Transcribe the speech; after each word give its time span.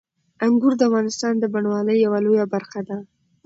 انګور 0.45 0.73
د 0.77 0.81
افغانستان 0.89 1.33
د 1.39 1.43
بڼوالۍ 1.53 1.97
یوه 2.05 2.19
لویه 2.25 2.45
برخه 2.53 2.79
ده. 2.87 2.97